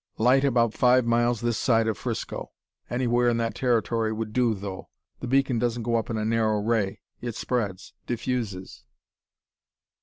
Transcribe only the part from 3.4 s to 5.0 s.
territory would do, though.